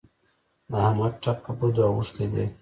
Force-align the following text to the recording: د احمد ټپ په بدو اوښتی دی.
د 0.69 0.71
احمد 0.87 1.13
ټپ 1.21 1.37
په 1.43 1.51
بدو 1.59 1.83
اوښتی 1.89 2.25
دی. 2.33 2.45